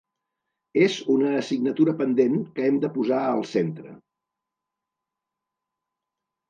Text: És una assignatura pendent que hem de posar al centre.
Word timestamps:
És 0.85 0.95
una 1.15 1.33
assignatura 1.41 1.95
pendent 2.01 2.39
que 2.57 2.65
hem 2.71 2.81
de 2.87 2.91
posar 2.97 3.21
al 3.27 3.47
centre. 3.51 3.95